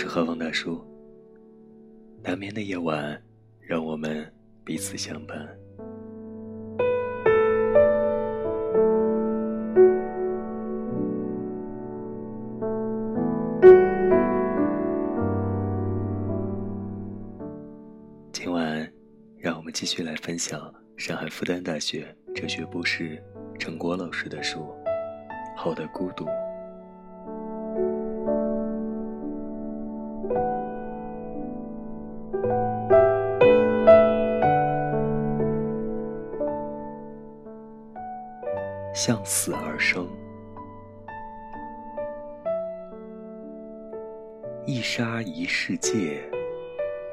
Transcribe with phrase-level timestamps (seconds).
[0.00, 0.80] 是何方大叔。
[2.22, 3.20] 难眠的夜晚，
[3.60, 4.32] 让我们
[4.64, 5.36] 彼此相伴。
[18.30, 18.88] 今晚，
[19.36, 23.20] 让我们继续来分享上海复旦大学哲学博士
[23.58, 24.60] 陈果老师的书
[25.56, 26.24] 《好的孤独》。
[38.98, 40.08] 向死而生，
[44.66, 46.20] 一沙一世界，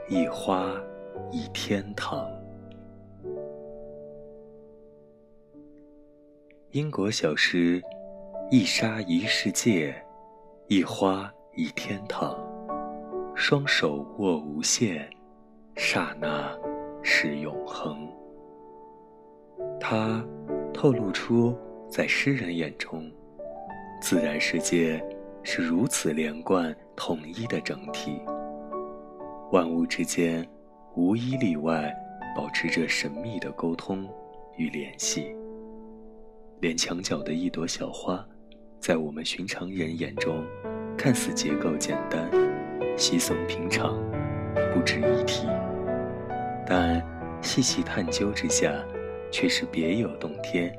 [0.10, 0.74] 一花
[1.32, 2.28] 一天堂。
[6.72, 7.80] 英国小诗：
[8.50, 9.94] 一沙一世界，
[10.68, 12.36] 一花一天堂。
[13.36, 15.08] 双手握无限，
[15.76, 16.52] 刹那
[17.04, 18.12] 是永恒。
[19.80, 20.26] 它
[20.74, 21.56] 透露出。
[21.96, 23.10] 在诗人眼中，
[24.02, 25.02] 自然世界
[25.44, 28.22] 是如此连贯统一的整体。
[29.54, 30.46] 万物之间
[30.98, 31.90] 无一例外
[32.36, 34.06] 保持着神秘的沟通
[34.58, 35.34] 与联系。
[36.60, 38.28] 连墙角的一朵小花，
[38.78, 40.44] 在我们寻常人眼中，
[40.98, 42.30] 看似结构简单、
[42.98, 43.96] 稀松平常、
[44.74, 45.48] 不值一提，
[46.68, 47.02] 但
[47.42, 48.84] 细细探究之下，
[49.32, 50.78] 却是别有洞天。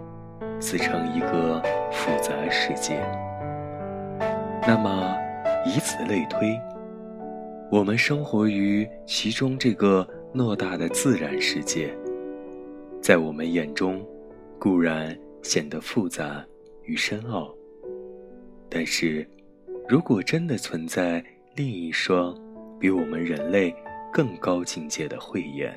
[0.59, 1.63] 自成一个
[1.93, 2.99] 复杂世界。
[4.67, 5.17] 那么，
[5.65, 6.59] 以此类推，
[7.71, 11.95] 我们生活于其中这个偌大的自然世界，
[13.01, 14.05] 在我们眼中
[14.59, 16.45] 固然显得复杂
[16.85, 17.55] 与深奥。
[18.69, 19.29] 但是，
[19.89, 21.23] 如果真的存在
[21.55, 22.37] 另一双
[22.81, 23.75] 比我们人类
[24.13, 25.73] 更高境界的慧眼，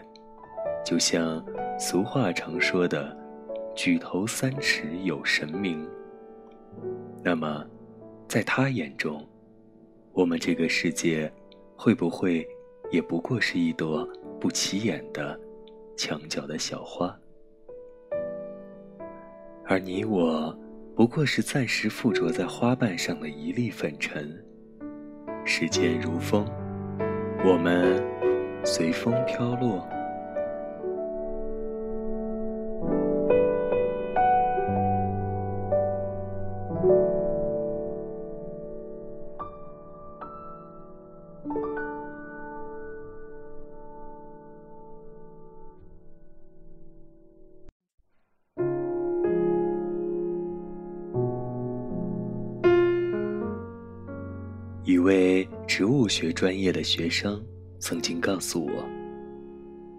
[0.84, 1.45] 就像
[1.78, 3.19] 俗话常说的。
[3.75, 5.88] 举头三尺有神明。
[7.24, 7.66] 那么，
[8.28, 9.25] 在他眼中，
[10.12, 11.31] 我们这个世界
[11.75, 12.47] 会不会
[12.91, 14.07] 也不过是一朵
[14.40, 15.40] 不起眼的
[15.97, 17.18] 墙角的小花？
[19.66, 20.57] 而你我，
[20.96, 24.44] 不过是暂时附着在花瓣上的一粒粉尘。
[25.46, 26.46] 时间如风，
[27.46, 28.03] 我们
[28.66, 29.88] 随风飘落。
[54.89, 57.45] 一位植物学专业的学生
[57.77, 58.83] 曾经告诉我，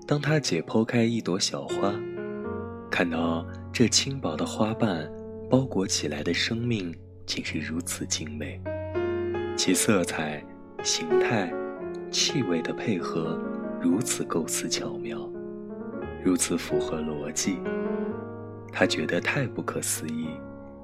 [0.05, 1.95] 当他解剖开一朵小花，
[2.91, 5.09] 看到这轻薄的花瓣
[5.49, 6.93] 包裹起来的生命
[7.25, 8.61] 竟是如此精美，
[9.57, 10.45] 其色彩、
[10.83, 11.53] 形态、
[12.11, 13.41] 气味的配合
[13.81, 15.17] 如此构思巧妙，
[16.25, 17.59] 如此符合逻辑，
[18.73, 20.31] 他觉得太不可思议，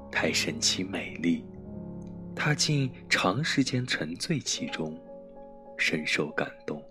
[0.09, 1.43] 太神奇美丽。
[2.39, 4.95] 他竟长时间沉醉其中，
[5.75, 6.81] 深受感动。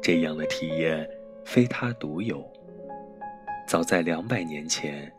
[0.00, 1.06] 这样的体验
[1.44, 2.48] 非他独有。
[3.66, 5.12] 早在两百年前，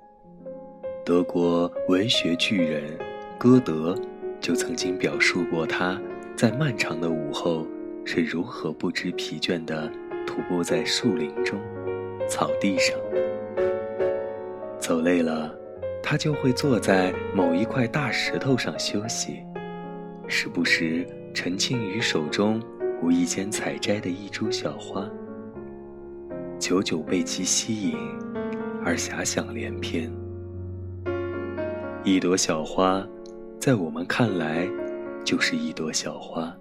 [1.06, 2.98] 德国文学巨人
[3.38, 3.94] 歌德
[4.40, 6.02] 就曾经表述过他
[6.36, 7.68] 在漫长的午后
[8.06, 9.92] 是如何不知疲倦地
[10.26, 11.60] 徒步在树林中、
[12.28, 12.98] 草地上，
[14.80, 15.61] 走累了。
[16.12, 19.42] 他就会坐在某一块大石头上休息，
[20.28, 22.62] 时不时沉浸于手中
[23.02, 25.10] 无意间采摘的一株小花，
[26.60, 27.96] 久久被其吸引，
[28.84, 30.12] 而遐想连篇。
[32.04, 33.08] 一朵小花，
[33.58, 34.68] 在我们看来，
[35.24, 36.54] 就是一朵小花，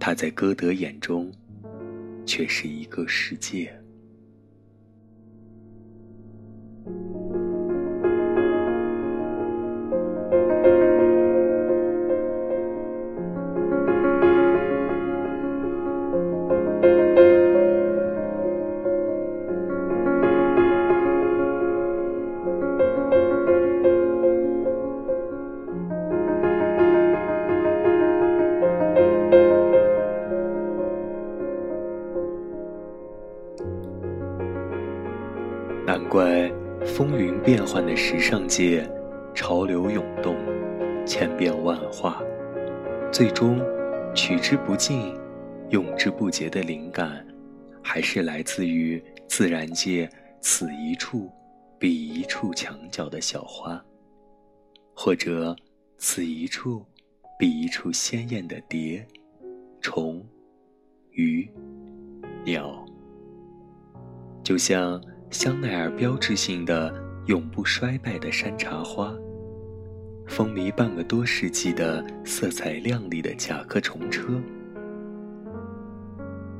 [0.00, 1.30] 它在歌德眼中，
[2.26, 3.72] 却是一个世界。
[35.88, 36.52] 难怪
[36.84, 38.86] 风云变幻的时尚界，
[39.34, 40.36] 潮流涌动，
[41.06, 42.22] 千变万化，
[43.10, 43.58] 最终
[44.14, 45.18] 取之不尽、
[45.70, 47.26] 用之不竭的灵感，
[47.82, 50.06] 还是来自于自然界
[50.42, 51.30] 此一处、
[51.78, 53.82] 彼一处墙角的小花，
[54.94, 55.56] 或者
[55.96, 56.84] 此一处、
[57.38, 59.02] 彼一处鲜艳的蝶、
[59.80, 60.22] 虫、
[61.12, 61.50] 鱼、
[62.44, 62.84] 鸟，
[64.44, 66.92] 就像香奈儿标志性的
[67.26, 69.14] 永不衰败的山茶花。
[70.26, 74.40] 风靡半个多世纪的色彩亮丽的甲壳虫车。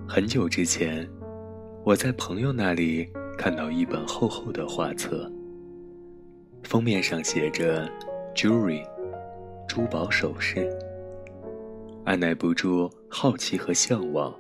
[0.07, 1.09] 很久之前，
[1.85, 5.31] 我在朋友那里看到一本厚厚的画册，
[6.63, 7.87] 封面上写着
[8.35, 8.83] “jewelry”，
[9.67, 10.69] 珠宝首饰。
[12.05, 14.35] 按耐不住好奇和向往，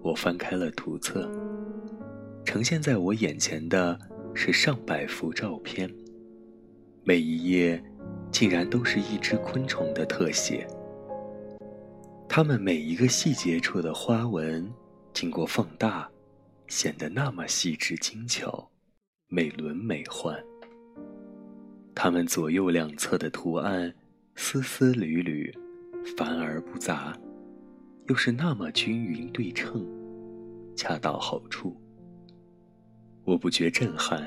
[0.00, 1.30] 我翻开了图册。
[2.46, 3.98] 呈现在我眼前的
[4.32, 5.92] 是上百幅照片，
[7.04, 7.82] 每一页。
[8.32, 10.66] 竟然都是一只昆虫的特写。
[12.28, 14.70] 它们每一个细节处的花纹，
[15.14, 16.06] 经过放大，
[16.66, 18.68] 显得那么细致精巧、
[19.28, 20.36] 美轮美奂。
[21.94, 23.94] 它们左右两侧的图案，
[24.34, 25.50] 丝丝缕缕，
[26.18, 27.16] 繁而不杂，
[28.08, 29.86] 又是那么均匀对称，
[30.76, 31.74] 恰到好处。
[33.26, 34.26] 我不觉震撼。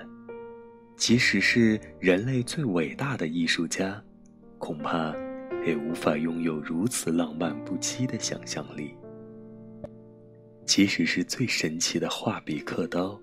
[0.97, 4.03] 即使是人类最伟大的艺术家，
[4.57, 5.15] 恐怕
[5.65, 8.93] 也无法拥有如此浪漫不羁的想象力。
[10.65, 13.17] 即使是最神奇的画笔刻刀，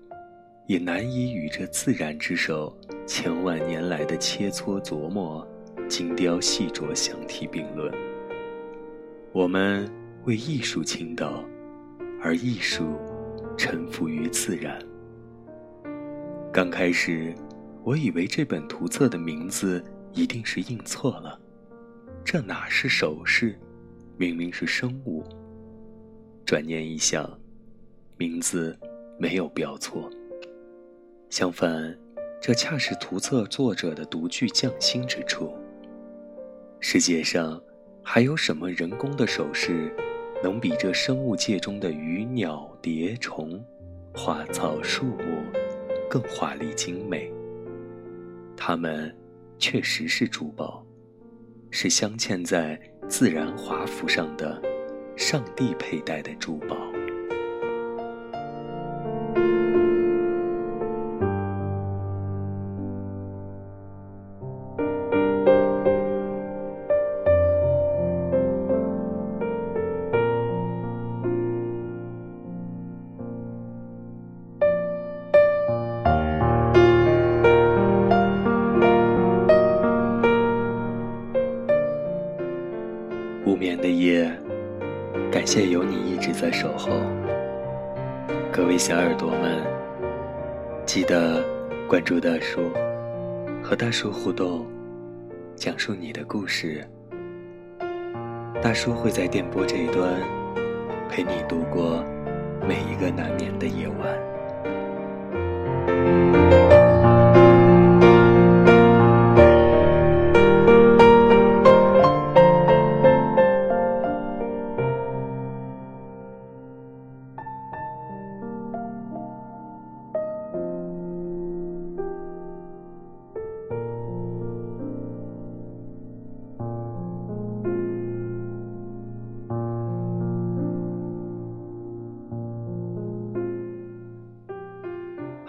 [0.65, 2.75] 也难以与这自然之手
[3.05, 5.47] 千万年来的切磋琢磨、
[5.87, 7.93] 精雕细琢相提并论。
[9.31, 9.87] 我们
[10.25, 11.45] 为艺术倾倒，
[12.19, 12.97] 而艺术
[13.55, 14.77] 臣服于自然。
[16.57, 17.35] 刚开始。
[17.83, 19.81] 我以为这本图册的名字
[20.11, 21.39] 一定是印错了，
[22.25, 23.55] 这哪是首饰，
[24.17, 25.23] 明明是生物。
[26.43, 27.39] 转念一想，
[28.17, 28.75] 名字
[29.19, 30.09] 没有标错。
[31.29, 31.95] 相反，
[32.41, 35.53] 这恰是图册作者的独具匠心之处。
[36.79, 37.61] 世界上
[38.01, 39.93] 还有什么人工的首饰，
[40.43, 43.63] 能比这生物界中的鱼鸟蝶虫、
[44.15, 45.43] 花草树木
[46.09, 47.31] 更华丽精美？
[48.55, 49.13] 它们
[49.59, 50.85] 确实是珠宝，
[51.69, 54.61] 是镶嵌在自然华服上的
[55.15, 56.75] 上帝佩戴的珠宝。
[85.31, 86.91] 感谢有你一直在守候，
[88.51, 89.61] 各位小耳朵们，
[90.85, 91.43] 记得
[91.87, 92.71] 关注大叔，
[93.61, 94.65] 和大叔互动，
[95.55, 96.83] 讲述你的故事，
[98.61, 100.13] 大叔会在电波这一端
[101.09, 102.03] 陪你度过
[102.67, 104.36] 每一个难眠的夜晚。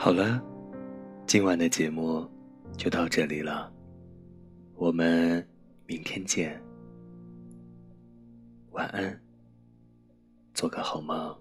[0.00, 0.40] 好了
[1.26, 2.24] 今晚的节目
[2.76, 3.68] 就到这里了。
[4.76, 5.44] 我们
[5.86, 6.56] 明天见。
[8.70, 9.20] 晚安。
[10.54, 11.36] 做个好梦。